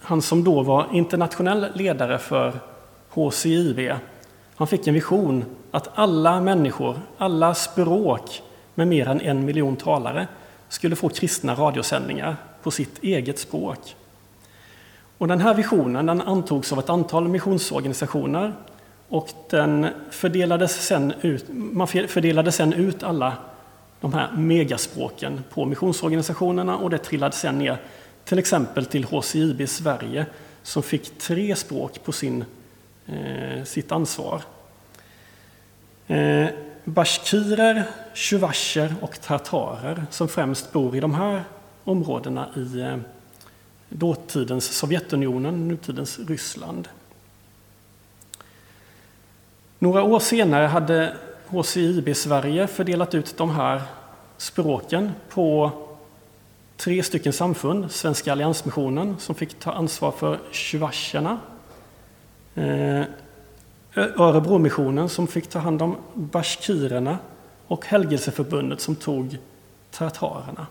han 0.00 0.22
som 0.22 0.44
då 0.44 0.62
var 0.62 0.86
internationell 0.92 1.66
ledare 1.74 2.18
för 2.18 2.60
HCIB, 3.10 3.92
han 4.56 4.66
fick 4.66 4.86
en 4.86 4.94
vision 4.94 5.44
att 5.70 5.88
alla 5.94 6.40
människor, 6.40 7.00
alla 7.18 7.54
språk 7.54 8.42
med 8.74 8.88
mer 8.88 9.08
än 9.08 9.20
en 9.20 9.44
miljon 9.44 9.76
talare 9.76 10.26
skulle 10.70 10.96
få 10.96 11.08
kristna 11.08 11.54
radiosändningar 11.54 12.36
på 12.62 12.70
sitt 12.70 13.02
eget 13.02 13.38
språk. 13.38 13.96
Och 15.18 15.28
den 15.28 15.40
här 15.40 15.54
visionen 15.54 16.06
den 16.06 16.20
antogs 16.20 16.72
av 16.72 16.78
ett 16.78 16.90
antal 16.90 17.28
missionsorganisationer 17.28 18.52
och 19.08 19.28
den 19.50 19.86
fördelades 20.10 20.86
sen 20.86 21.12
ut, 21.20 21.44
man 21.48 21.86
fördelade 21.86 22.52
sen 22.52 22.72
ut 22.72 23.02
alla 23.02 23.36
de 24.00 24.12
här 24.12 24.32
megaspråken 24.32 25.44
på 25.50 25.64
missionsorganisationerna 25.64 26.76
och 26.76 26.90
det 26.90 26.98
trillade 26.98 27.36
sen 27.36 27.58
ner 27.58 27.78
till 28.24 28.38
exempel 28.38 28.86
till 28.86 29.04
HCIB 29.04 29.68
Sverige 29.68 30.26
som 30.62 30.82
fick 30.82 31.18
tre 31.18 31.56
språk 31.56 32.04
på 32.04 32.12
sin, 32.12 32.44
eh, 33.06 33.64
sitt 33.64 33.92
ansvar. 33.92 34.42
Eh, 36.06 36.46
bashkirer, 36.84 37.84
tjuvascher 38.14 38.94
och 39.00 39.20
tartarer 39.20 40.04
som 40.10 40.28
främst 40.28 40.72
bor 40.72 40.96
i 40.96 41.00
de 41.00 41.14
här 41.14 41.44
områdena 41.84 42.48
i 42.56 42.80
eh, 42.80 42.96
dåtidens 43.88 44.64
Sovjetunionen, 44.64 45.68
nutidens 45.68 46.18
Ryssland. 46.18 46.88
Några 49.78 50.02
år 50.02 50.20
senare 50.20 50.66
hade 50.66 51.16
HCIB 51.46 52.16
Sverige 52.16 52.66
fördelat 52.66 53.14
ut 53.14 53.36
de 53.36 53.50
här 53.50 53.82
språken 54.36 55.12
på 55.28 55.72
tre 56.76 57.02
stycken 57.02 57.32
samfund. 57.32 57.90
Svenska 57.90 58.32
Alliansmissionen 58.32 59.16
som 59.18 59.34
fick 59.34 59.58
ta 59.58 59.72
ansvar 59.72 60.10
för 60.10 60.38
tjuvascherna. 60.50 61.38
Eh, 62.54 63.02
Eh, 63.94 64.20
Örebromissionen 64.20 65.08
som 65.08 65.26
fick 65.26 65.46
ta 65.46 65.58
hand 65.58 65.82
om 65.82 65.96
bashkirerna 66.14 67.18
och 67.66 67.86
Helgelseförbundet 67.86 68.80
som 68.80 68.96
tog 68.96 69.38
tartarerna. 69.90 70.66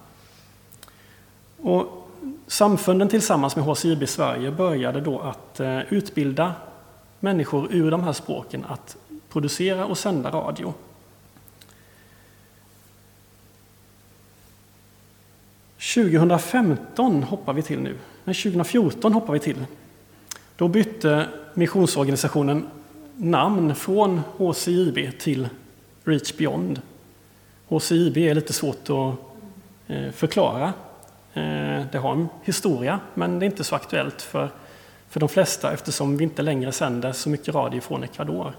Och 1.57 2.07
samfunden 2.47 3.09
tillsammans 3.09 3.55
med 3.55 3.65
HCIB 3.65 4.09
Sverige 4.09 4.51
började 4.51 5.01
då 5.01 5.19
att 5.19 5.59
eh, 5.59 5.93
utbilda 5.93 6.53
människor 7.19 7.67
ur 7.71 7.91
de 7.91 8.03
här 8.03 8.13
språken 8.13 8.65
att 8.67 8.97
producera 9.29 9.85
och 9.85 9.97
sända 9.97 10.29
radio. 10.29 10.73
–2015 15.77 17.23
hoppar 17.23 17.53
vi 17.53 17.61
till 17.61 17.79
nu. 17.79 17.97
Nej, 18.23 18.35
2014 18.35 19.13
hoppar 19.13 19.33
vi 19.33 19.39
till. 19.39 19.65
Då 20.55 20.67
bytte 20.67 21.27
missionsorganisationen 21.53 22.67
namn 23.19 23.75
från 23.75 24.21
HCIB 24.37 25.19
till 25.19 25.49
Reach 26.03 26.33
Beyond. 26.37 26.81
HCIB 27.67 28.17
är 28.17 28.35
lite 28.35 28.53
svårt 28.53 28.89
att 28.89 29.15
eh, 29.87 30.11
förklara. 30.11 30.73
Eh, 31.33 31.85
det 31.91 31.97
har 32.01 32.11
en 32.11 32.27
historia, 32.43 32.99
men 33.13 33.39
det 33.39 33.45
är 33.45 33.47
inte 33.47 33.63
så 33.63 33.75
aktuellt 33.75 34.21
för 34.21 34.49
för 35.09 35.19
de 35.19 35.29
flesta 35.29 35.73
eftersom 35.73 36.17
vi 36.17 36.23
inte 36.23 36.41
längre 36.41 36.71
sänder 36.71 37.11
så 37.11 37.29
mycket 37.29 37.55
radio 37.55 37.81
från 37.81 38.03
Ecuador. 38.03 38.53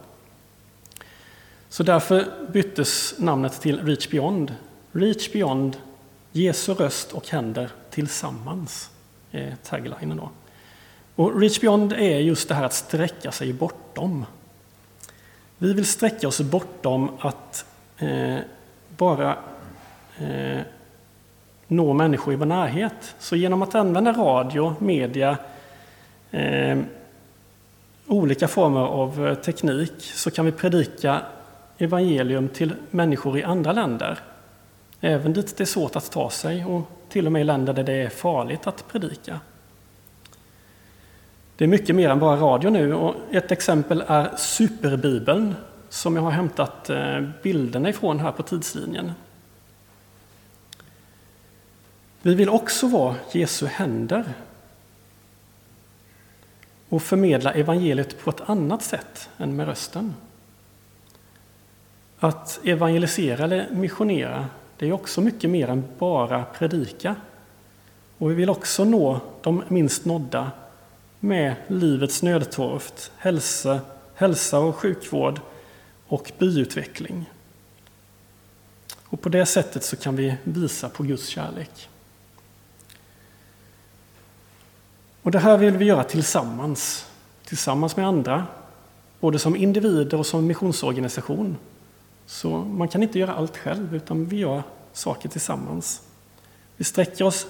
Så 1.69 1.83
därför 1.83 2.27
byttes 2.53 3.15
namnet 3.19 3.61
till 3.61 3.87
Reach 3.87 4.09
Beyond. 4.09 4.55
Reach 4.93 5.33
Beyond, 5.33 5.77
Jesu 6.33 6.75
röst 6.75 7.13
och 7.13 7.29
händer 7.29 7.71
tillsammans, 7.91 8.91
är 9.31 9.57
taglinen 9.65 10.17
då. 10.17 10.31
Och 11.15 11.41
Reach 11.41 11.61
Beyond 11.61 11.93
är 11.93 12.19
just 12.19 12.49
det 12.49 12.55
här 12.55 12.65
att 12.65 12.75
sträcka 12.75 13.33
sig 13.33 13.53
bortom. 13.53 14.27
Vi 15.63 15.73
vill 15.73 15.87
sträcka 15.87 16.29
oss 16.29 16.41
bortom 16.41 17.11
att 17.21 17.65
eh, 17.99 18.39
bara 18.97 19.37
eh, 20.19 20.61
nå 21.67 21.93
människor 21.93 22.35
i 22.35 22.37
vår 22.37 22.47
närhet. 22.47 23.15
Så 23.19 23.37
genom 23.37 23.63
att 23.63 23.75
använda 23.75 24.13
radio, 24.13 24.75
media, 24.79 25.39
eh, 26.31 26.79
olika 28.07 28.49
former 28.49 28.81
av 28.81 29.27
eh, 29.27 29.35
teknik 29.35 29.93
så 29.99 30.31
kan 30.31 30.45
vi 30.45 30.53
predika 30.53 31.21
evangelium 31.79 32.49
till 32.49 32.75
människor 32.91 33.39
i 33.39 33.43
andra 33.43 33.73
länder. 33.73 34.19
Även 35.01 35.33
dit 35.33 35.57
det 35.57 35.65
är 35.65 35.67
svårt 35.67 35.97
att 35.97 36.11
ta 36.11 36.31
sig 36.31 36.65
och 36.65 36.83
till 37.09 37.27
och 37.27 37.33
med 37.33 37.43
i 37.43 37.45
länder 37.45 37.73
där 37.73 37.85
det 37.85 37.93
är 37.93 38.09
farligt 38.09 38.67
att 38.67 38.89
predika. 38.89 39.41
Det 41.61 41.65
är 41.65 41.69
mycket 41.69 41.97
mer 41.97 42.11
än 42.11 42.19
bara 42.19 42.37
radio 42.37 42.71
nu 42.71 42.95
och 42.95 43.15
ett 43.31 43.53
exempel 43.53 44.05
är 44.07 44.37
Superbibeln 44.37 45.55
som 45.89 46.17
jag 46.17 46.23
har 46.23 46.31
hämtat 46.31 46.91
eh, 46.91 47.21
bilderna 47.43 47.89
ifrån 47.89 48.21
här 48.21 48.33
på 48.33 48.43
tidslinjen. 48.43 49.13
Vi 52.23 52.35
vill 52.35 52.49
också 52.49 52.89
vara 52.89 53.17
Jesu 53.33 53.67
händer 53.67 54.25
och 56.89 57.03
förmedla 57.03 57.53
evangeliet 57.53 58.25
på 58.25 58.31
ett 58.31 58.41
annat 58.49 58.83
sätt 58.83 59.29
än 59.39 59.57
med 59.57 59.67
rösten. 59.67 60.15
Att 62.19 62.61
evangelisera 62.65 63.45
eller 63.45 63.71
missionera, 63.71 64.47
det 64.77 64.89
är 64.89 64.93
också 64.93 65.21
mycket 65.21 65.51
mer 65.51 65.69
än 65.69 65.85
bara 65.99 66.45
predika. 66.45 67.17
Och 68.19 68.31
vi 68.31 68.35
vill 68.35 68.51
också 68.51 68.85
nå 68.85 69.21
de 69.43 69.63
minst 69.69 70.05
nådda 70.05 70.51
med 71.21 71.55
livets 71.69 72.23
nödtorft, 72.23 73.13
hälsa, 73.17 73.81
hälsa 74.15 74.59
och 74.59 74.77
sjukvård 74.77 75.41
och 76.07 76.33
byutveckling. 76.39 77.31
Och 79.05 79.21
på 79.21 79.29
det 79.29 79.47
sättet 79.47 79.85
så 79.85 79.97
kan 79.97 80.17
vi 80.17 80.37
visa 80.45 80.89
på 80.89 81.03
Guds 81.03 81.27
kärlek. 81.27 81.89
Och 85.23 85.31
det 85.31 85.39
här 85.39 85.57
vill 85.57 85.77
vi 85.77 85.85
göra 85.85 86.05
tillsammans, 86.05 87.07
tillsammans 87.45 87.97
med 87.97 88.07
andra, 88.07 88.47
både 89.21 89.39
som 89.39 89.57
individer 89.57 90.19
och 90.19 90.27
som 90.27 90.47
missionsorganisation. 90.47 91.57
Så 92.27 92.59
man 92.59 92.89
kan 92.89 93.03
inte 93.03 93.19
göra 93.19 93.35
allt 93.35 93.57
själv, 93.57 93.95
utan 93.95 94.27
vi 94.27 94.37
gör 94.37 94.63
saker 94.93 95.29
tillsammans. 95.29 96.03
Vi 96.77 96.85
sträcker 96.85 97.25
oss 97.25 97.47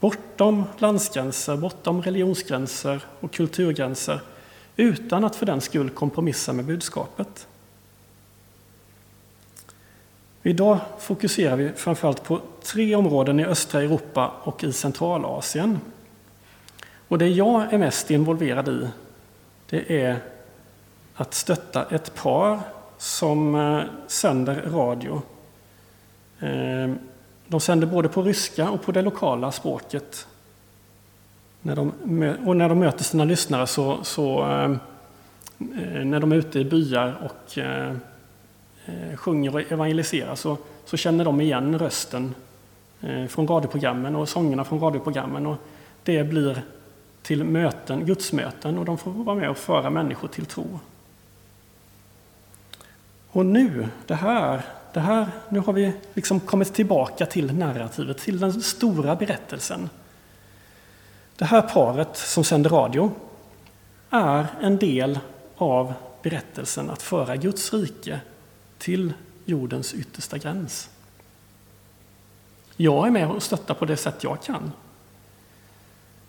bortom 0.00 0.64
landsgränser, 0.78 1.56
bortom 1.56 2.02
religionsgränser 2.02 3.04
och 3.20 3.32
kulturgränser 3.32 4.20
utan 4.76 5.24
att 5.24 5.36
för 5.36 5.46
den 5.46 5.60
skull 5.60 5.90
kompromissa 5.90 6.52
med 6.52 6.64
budskapet. 6.64 7.46
Idag 10.42 10.78
fokuserar 10.98 11.56
vi 11.56 11.72
framförallt 11.72 12.24
på 12.24 12.40
tre 12.62 12.94
områden 12.94 13.40
i 13.40 13.44
östra 13.44 13.82
Europa 13.82 14.32
och 14.42 14.64
i 14.64 14.72
Centralasien. 14.72 15.80
Och 17.08 17.18
det 17.18 17.28
jag 17.28 17.72
är 17.72 17.78
mest 17.78 18.10
involverad 18.10 18.68
i, 18.68 18.88
det 19.70 20.02
är 20.02 20.16
att 21.14 21.34
stötta 21.34 21.84
ett 21.84 22.14
par 22.14 22.60
som 22.98 23.54
eh, 23.54 23.82
sänder 24.06 24.62
radio. 24.62 25.22
Eh, 26.40 26.94
de 27.48 27.60
sänder 27.60 27.86
både 27.86 28.08
på 28.08 28.22
ryska 28.22 28.70
och 28.70 28.82
på 28.82 28.92
det 28.92 29.02
lokala 29.02 29.52
språket. 29.52 30.26
När 31.62 31.76
de, 31.76 31.92
och 32.46 32.56
när 32.56 32.68
de 32.68 32.78
möter 32.78 33.04
sina 33.04 33.24
lyssnare 33.24 33.66
så, 33.66 33.98
så 34.04 34.40
eh, 34.40 34.70
eh, 35.60 36.04
när 36.04 36.20
de 36.20 36.32
är 36.32 36.36
ute 36.36 36.58
i 36.58 36.64
byar 36.64 37.16
och 37.24 37.58
eh, 37.58 37.94
sjunger 39.16 39.54
och 39.54 39.72
evangeliserar 39.72 40.34
så, 40.34 40.56
så 40.84 40.96
känner 40.96 41.24
de 41.24 41.40
igen 41.40 41.78
rösten 41.78 42.34
från 43.28 43.46
radioprogrammen 43.46 44.16
och 44.16 44.28
sångerna 44.28 44.64
från 44.64 44.80
radioprogrammen. 44.80 45.46
Och 45.46 45.56
det 46.02 46.24
blir 46.24 46.62
till 47.22 47.44
möten, 47.44 48.06
gudsmöten 48.06 48.78
och 48.78 48.84
de 48.84 48.98
får 48.98 49.10
vara 49.10 49.36
med 49.36 49.50
och 49.50 49.56
föra 49.56 49.90
människor 49.90 50.28
till 50.28 50.46
tro. 50.46 50.80
Och 53.30 53.46
nu, 53.46 53.88
det 54.06 54.14
här, 54.14 54.62
det 54.92 55.00
här, 55.00 55.28
nu 55.48 55.58
har 55.58 55.72
vi 55.72 55.92
liksom 56.14 56.40
kommit 56.40 56.74
tillbaka 56.74 57.26
till 57.26 57.54
narrativet, 57.54 58.18
till 58.18 58.38
den 58.38 58.62
stora 58.62 59.16
berättelsen. 59.16 59.88
Det 61.36 61.44
här 61.44 61.62
paret 61.62 62.16
som 62.16 62.44
sänder 62.44 62.70
radio 62.70 63.12
är 64.10 64.46
en 64.60 64.76
del 64.76 65.18
av 65.56 65.94
berättelsen 66.22 66.90
att 66.90 67.02
föra 67.02 67.36
Guds 67.36 67.72
rike 67.72 68.20
till 68.78 69.12
jordens 69.44 69.94
yttersta 69.94 70.38
gräns. 70.38 70.90
Jag 72.76 73.06
är 73.06 73.10
med 73.10 73.30
och 73.30 73.42
stöttar 73.42 73.74
på 73.74 73.84
det 73.84 73.96
sätt 73.96 74.24
jag 74.24 74.42
kan. 74.42 74.72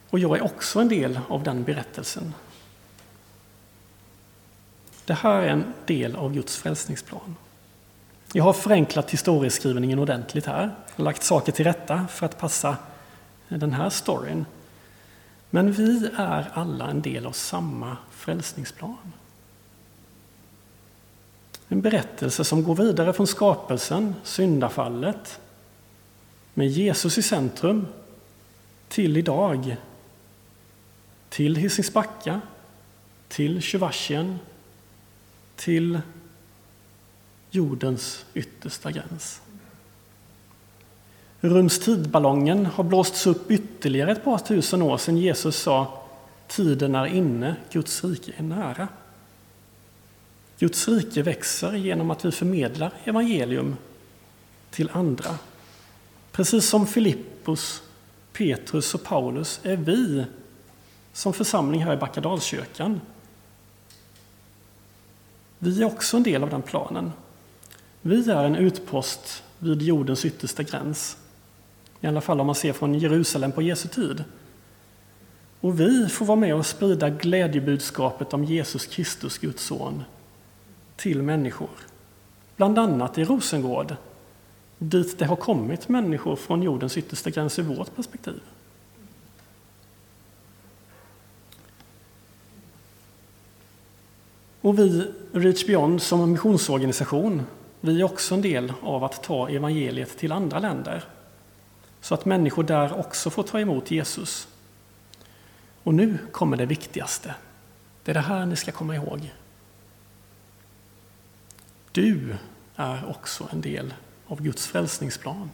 Och 0.09 0.19
jag 0.19 0.37
är 0.37 0.43
också 0.43 0.79
en 0.79 0.89
del 0.89 1.19
av 1.27 1.43
den 1.43 1.63
berättelsen. 1.63 2.33
Det 5.05 5.13
här 5.13 5.41
är 5.41 5.47
en 5.47 5.73
del 5.85 6.15
av 6.15 6.33
Guds 6.33 6.57
frälsningsplan. 6.57 7.35
Jag 8.33 8.43
har 8.43 8.53
förenklat 8.53 9.11
historieskrivningen 9.11 9.99
ordentligt 9.99 10.45
här, 10.45 10.75
lagt 10.95 11.23
saker 11.23 11.51
till 11.51 11.65
rätta 11.65 12.07
för 12.07 12.25
att 12.25 12.37
passa 12.37 12.77
den 13.47 13.73
här 13.73 13.89
storyn. 13.89 14.45
Men 15.49 15.71
vi 15.71 16.11
är 16.17 16.51
alla 16.53 16.89
en 16.89 17.01
del 17.01 17.25
av 17.25 17.31
samma 17.31 17.97
frälsningsplan. 18.11 19.13
En 21.67 21.81
berättelse 21.81 22.43
som 22.43 22.63
går 22.63 22.75
vidare 22.75 23.13
från 23.13 23.27
skapelsen, 23.27 24.15
syndafallet, 24.23 25.39
med 26.53 26.67
Jesus 26.67 27.17
i 27.17 27.21
centrum, 27.21 27.87
till 28.87 29.17
idag 29.17 29.77
till 31.29 31.55
Hisingsbacka, 31.55 32.41
till 33.27 33.61
Tjuvasjen, 33.61 34.39
till 35.55 35.99
jordens 37.51 38.25
yttersta 38.33 38.91
gräns. 38.91 39.41
Rumstidballongen 41.41 42.65
har 42.65 42.83
blåsts 42.83 43.27
upp 43.27 43.51
ytterligare 43.51 44.11
ett 44.11 44.23
par 44.23 44.37
tusen 44.37 44.81
år 44.81 44.97
sedan 44.97 45.17
Jesus 45.17 45.55
sa 45.55 46.03
tiden 46.47 46.95
är 46.95 47.05
inne, 47.05 47.55
Guds 47.71 48.03
rike 48.03 48.31
är 48.37 48.43
nära. 48.43 48.87
Guds 50.59 50.87
rike 50.87 51.21
växer 51.21 51.73
genom 51.73 52.11
att 52.11 52.25
vi 52.25 52.31
förmedlar 52.31 52.93
evangelium 53.03 53.75
till 54.69 54.89
andra. 54.93 55.37
Precis 56.31 56.69
som 56.69 56.87
Filippus, 56.87 57.81
Petrus 58.33 58.95
och 58.95 59.03
Paulus 59.03 59.59
är 59.63 59.75
vi 59.75 60.25
som 61.13 61.33
församling 61.33 61.83
här 61.83 61.93
i 61.93 61.97
Backadalskyrkan. 61.97 63.01
Vi 65.59 65.81
är 65.81 65.85
också 65.85 66.17
en 66.17 66.23
del 66.23 66.43
av 66.43 66.49
den 66.49 66.61
planen. 66.61 67.11
Vi 68.01 68.31
är 68.31 68.43
en 68.43 68.55
utpost 68.55 69.43
vid 69.59 69.81
jordens 69.81 70.25
yttersta 70.25 70.63
gräns. 70.63 71.17
I 72.01 72.07
alla 72.07 72.21
fall 72.21 72.39
om 72.39 72.45
man 72.45 72.55
ser 72.55 72.73
från 72.73 72.99
Jerusalem 72.99 73.51
på 73.51 73.61
Jesu 73.61 73.87
tid. 73.87 74.23
Och 75.61 75.79
vi 75.79 76.09
får 76.09 76.25
vara 76.25 76.39
med 76.39 76.55
och 76.55 76.65
sprida 76.65 77.09
glädjebudskapet 77.09 78.33
om 78.33 78.43
Jesus 78.43 78.85
Kristus, 78.85 79.37
Guds 79.37 79.63
son, 79.63 80.03
till 80.95 81.21
människor. 81.21 81.69
Bland 82.55 82.79
annat 82.79 83.17
i 83.17 83.23
Rosengård, 83.23 83.95
dit 84.77 85.19
det 85.19 85.25
har 85.25 85.35
kommit 85.35 85.89
människor 85.89 86.35
från 86.35 86.63
jordens 86.63 86.97
yttersta 86.97 87.29
gräns 87.29 87.59
i 87.59 87.61
vårt 87.61 87.95
perspektiv. 87.95 88.41
Och 94.61 94.79
vi, 94.79 95.11
Reach 95.31 95.65
Beyond, 95.65 96.01
som 96.01 96.31
missionsorganisation, 96.31 97.43
vi 97.81 97.99
är 97.99 98.03
också 98.03 98.35
en 98.35 98.41
del 98.41 98.73
av 98.81 99.03
att 99.03 99.23
ta 99.23 99.49
evangeliet 99.49 100.17
till 100.17 100.31
andra 100.31 100.59
länder. 100.59 101.03
Så 102.01 102.13
att 102.13 102.25
människor 102.25 102.63
där 102.63 102.99
också 102.99 103.29
får 103.29 103.43
ta 103.43 103.59
emot 103.59 103.91
Jesus. 103.91 104.47
Och 105.83 105.93
nu 105.93 106.17
kommer 106.31 106.57
det 106.57 106.65
viktigaste. 106.65 107.35
Det 108.03 108.11
är 108.11 108.13
det 108.13 108.19
här 108.19 108.45
ni 108.45 108.55
ska 108.55 108.71
komma 108.71 108.95
ihåg. 108.95 109.33
Du 111.91 112.35
är 112.75 113.09
också 113.09 113.47
en 113.51 113.61
del 113.61 113.93
av 114.27 114.41
Guds 114.41 114.67
frälsningsplan. 114.67 115.49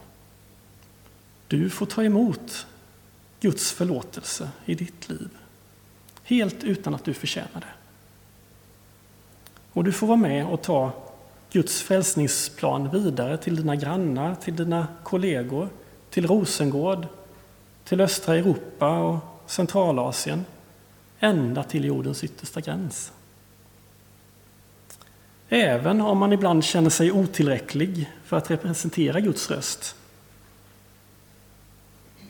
Du 1.48 1.70
får 1.70 1.86
ta 1.86 2.04
emot 2.04 2.66
Guds 3.40 3.72
förlåtelse 3.72 4.50
i 4.64 4.74
ditt 4.74 5.08
liv. 5.08 5.28
Helt 6.22 6.64
utan 6.64 6.94
att 6.94 7.04
du 7.04 7.14
förtjänar 7.14 7.60
det. 7.60 7.74
Och 9.72 9.84
du 9.84 9.92
får 9.92 10.06
vara 10.06 10.16
med 10.16 10.46
och 10.46 10.62
ta 10.62 10.92
Guds 11.56 11.82
frälsningsplan 11.82 12.90
vidare 12.90 13.36
till 13.36 13.56
dina 13.56 13.76
grannar, 13.76 14.34
till 14.34 14.56
dina 14.56 14.86
kollegor, 15.02 15.68
till 16.10 16.26
Rosengård, 16.26 17.06
till 17.84 18.00
östra 18.00 18.36
Europa 18.36 18.98
och 18.98 19.18
Centralasien, 19.46 20.44
ända 21.20 21.62
till 21.62 21.84
jordens 21.84 22.24
yttersta 22.24 22.60
gräns. 22.60 23.12
Även 25.48 26.00
om 26.00 26.18
man 26.18 26.32
ibland 26.32 26.64
känner 26.64 26.90
sig 26.90 27.12
otillräcklig 27.12 28.10
för 28.24 28.36
att 28.36 28.50
representera 28.50 29.20
Guds 29.20 29.50
röst. 29.50 29.96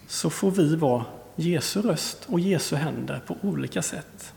så 0.07 0.31
får 0.31 0.51
vi 0.51 0.77
vara 0.77 1.05
Jesu 1.37 1.83
röst 1.83 2.25
och 2.27 2.41
Jesu 2.41 2.77
händer 2.77 3.21
på 3.27 3.37
olika 3.43 3.83
sätt. 3.83 4.33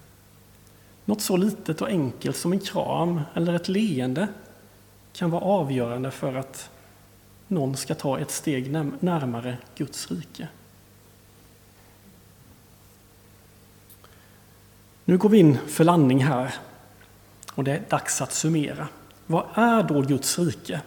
Något 1.06 1.22
så 1.22 1.38
litet 1.38 1.82
och 1.82 1.88
enkelt 1.88 2.38
som 2.38 2.52
en 2.52 2.60
kram 2.60 3.22
eller 3.34 3.54
ett 3.54 3.68
leende 3.68 4.28
kan 5.20 5.30
vara 5.30 5.42
avgörande 5.42 6.12
för 6.12 6.36
att 6.36 6.70
någon 7.48 7.78
ska 7.78 7.96
ta 7.96 8.20
ett 8.20 8.32
steg 8.32 8.72
närmare 9.00 9.58
Guds 9.76 10.12
rike. 10.12 10.48
Nu 15.06 15.18
går 15.18 15.30
vi 15.30 15.38
in 15.38 15.58
för 15.68 15.84
landning 15.84 16.24
här 16.24 16.54
och 17.54 17.64
det 17.64 17.72
är 17.72 17.84
dags 17.90 18.22
att 18.22 18.34
summera. 18.34 18.88
Vad 19.26 19.46
är 19.54 19.84
då 19.84 20.02
Guds 20.02 20.40
rike? 20.40 20.82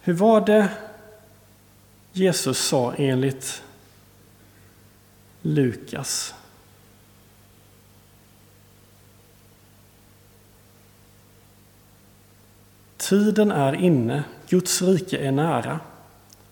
Hur 0.00 0.14
var 0.14 0.40
det 0.40 0.68
Jesus 2.12 2.58
sa 2.58 2.94
enligt 2.94 3.62
Lukas? 5.42 6.34
Tiden 13.08 13.50
är 13.50 13.72
inne, 13.74 14.24
Guds 14.48 14.82
rike 14.82 15.18
är 15.18 15.32
nära. 15.32 15.80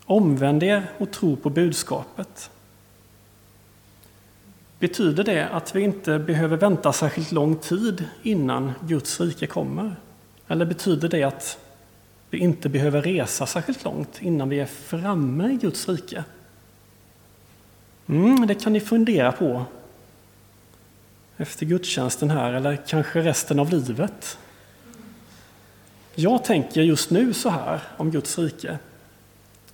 Omvänd 0.05 0.63
er 0.63 0.91
och 0.97 1.11
tro 1.11 1.35
på 1.35 1.49
budskapet. 1.49 2.49
Betyder 4.79 5.23
det 5.23 5.49
att 5.49 5.75
vi 5.75 5.81
inte 5.81 6.19
behöver 6.19 6.57
vänta 6.57 6.93
särskilt 6.93 7.31
lång 7.31 7.55
tid 7.55 8.05
innan 8.23 8.71
Guds 8.81 9.21
rike 9.21 9.47
kommer? 9.47 9.95
Eller 10.47 10.65
betyder 10.65 11.09
det 11.09 11.23
att 11.23 11.57
vi 12.29 12.37
inte 12.37 12.69
behöver 12.69 13.01
resa 13.01 13.45
särskilt 13.45 13.83
långt 13.83 14.21
innan 14.21 14.49
vi 14.49 14.59
är 14.59 14.65
framme 14.65 15.51
i 15.51 15.55
Guds 15.55 15.89
rike? 15.89 16.23
Mm, 18.07 18.47
det 18.47 18.55
kan 18.55 18.73
ni 18.73 18.79
fundera 18.79 19.31
på 19.31 19.65
efter 21.37 21.65
gudstjänsten 21.65 22.29
här, 22.29 22.53
eller 22.53 22.75
kanske 22.87 23.21
resten 23.21 23.59
av 23.59 23.69
livet. 23.69 24.37
Jag 26.15 26.43
tänker 26.43 26.81
just 26.81 27.09
nu 27.09 27.33
så 27.33 27.49
här 27.49 27.81
om 27.97 28.11
Guds 28.11 28.37
rike, 28.39 28.77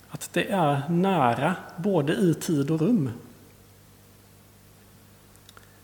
att 0.08 0.30
det 0.32 0.50
är 0.50 0.82
nära 0.88 1.54
både 1.76 2.12
i 2.12 2.34
tid 2.34 2.70
och 2.70 2.80
rum. 2.80 3.10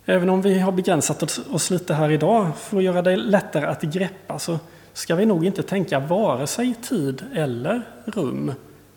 Även 0.04 0.28
om 0.28 0.42
vi 0.42 0.58
har 0.58 0.72
begränsat 0.72 1.38
oss 1.50 1.70
lite 1.70 1.94
här 1.94 2.10
idag 2.10 2.56
för 2.58 2.76
att 2.76 2.82
göra 2.82 3.02
det 3.02 3.16
lättare 3.16 3.66
att 3.66 3.82
greppa 3.82 4.38
så 4.38 4.58
ska 4.92 5.14
vi 5.14 5.26
nog 5.26 5.46
inte 5.46 5.62
tänka 5.62 6.00
vare 6.00 6.46
sig 6.46 6.74
tid 6.74 7.24
eller 7.34 7.82
rum 8.04 8.52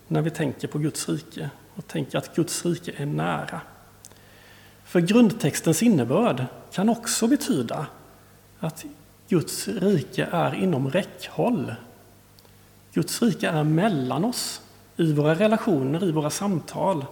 när 0.08 0.22
vi 0.22 0.30
tänker 0.30 0.68
på 0.68 0.78
Guds 0.78 1.08
rike 1.08 1.50
och 1.74 1.86
tänker 1.86 2.18
att 2.18 2.36
Guds 2.36 2.64
rike 2.64 2.92
är 2.96 3.06
nära. 3.06 3.60
För 4.84 5.00
grundtextens 5.00 5.82
innebörd 5.82 6.44
kan 6.72 6.88
också 6.88 7.26
betyda 7.26 7.86
att 8.60 8.84
Guds 9.30 9.68
rike 9.68 10.28
är 10.32 10.54
inom 10.54 10.90
räckhåll. 10.90 11.74
Guds 12.92 13.22
rike 13.22 13.48
är 13.48 13.64
mellan 13.64 14.24
oss, 14.24 14.60
i 14.96 15.12
våra 15.12 15.34
relationer, 15.34 16.04
i 16.04 16.12
våra 16.12 16.30
samtal. 16.30 17.04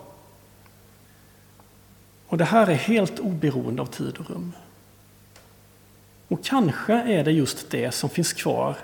Och 2.26 2.38
det 2.38 2.44
här 2.44 2.66
är 2.66 2.74
helt 2.74 3.18
oberoende 3.18 3.82
av 3.82 3.86
tid 3.86 4.16
och 4.16 4.30
rum. 4.30 4.52
Och 6.28 6.44
kanske 6.44 6.92
är 6.92 7.24
det 7.24 7.32
just 7.32 7.70
det 7.70 7.92
som 7.92 8.10
finns 8.10 8.32
kvar 8.32 8.76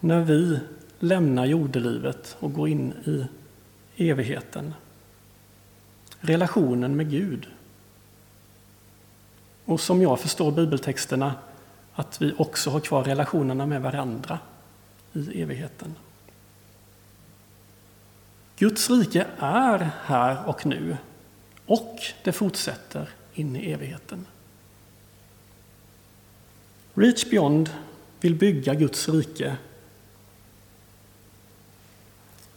när 0.00 0.20
vi 0.20 0.58
lämnar 0.98 1.46
jordelivet 1.46 2.36
och 2.40 2.52
går 2.52 2.68
in 2.68 2.92
i 3.96 4.10
evigheten. 4.10 4.74
Relationen 6.20 6.96
med 6.96 7.10
Gud. 7.10 7.46
Och 9.64 9.80
som 9.80 10.02
jag 10.02 10.20
förstår 10.20 10.52
bibeltexterna 10.52 11.34
att 11.94 12.22
vi 12.22 12.34
också 12.38 12.70
har 12.70 12.80
kvar 12.80 13.04
relationerna 13.04 13.66
med 13.66 13.82
varandra 13.82 14.38
i 15.12 15.42
evigheten. 15.42 15.94
Guds 18.56 18.90
rike 18.90 19.26
är 19.38 19.90
här 20.04 20.48
och 20.48 20.66
nu 20.66 20.96
och 21.66 21.98
det 22.24 22.32
fortsätter 22.32 23.08
in 23.34 23.56
i 23.56 23.70
evigheten. 23.70 24.26
Reach 26.94 27.24
Beyond 27.30 27.70
vill 28.20 28.34
bygga 28.34 28.74
Guds 28.74 29.08
rike 29.08 29.56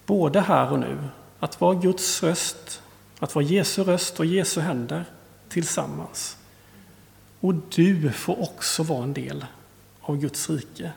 både 0.05 0.41
här 0.41 0.71
och 0.71 0.79
nu. 0.79 0.97
Att 1.39 1.61
vara 1.61 1.73
Guds 1.73 2.23
röst, 2.23 2.81
att 3.19 3.35
vara 3.35 3.45
Jesu 3.45 3.83
röst 3.83 4.19
och 4.19 4.25
Jesu 4.25 4.61
händer 4.61 5.05
tillsammans. 5.49 6.37
Och 7.43 7.55
du 7.69 8.11
får 8.11 8.41
också 8.41 8.83
vara 8.83 9.03
en 9.03 9.13
del 9.13 9.45
av 10.01 10.17
Guds 10.17 10.49
rike. 10.49 10.91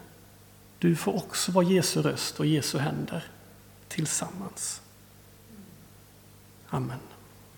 Du 0.78 0.96
får 0.96 1.16
också 1.16 1.52
vara 1.52 1.64
Jesu 1.64 2.02
röst 2.02 2.40
och 2.40 2.46
Jesu 2.46 2.78
händer 2.78 3.24
tillsammans. 3.88 4.80
Amen. 6.68 6.98